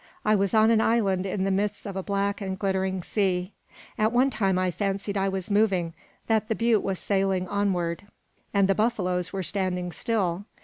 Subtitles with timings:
[0.25, 3.53] I was on an island in the midst of a black and glittering sea.
[3.99, 5.93] At one time I fancied I was moving,
[6.25, 8.07] that the butte was sailing onward,
[8.51, 10.45] and the buffaloes were standing still.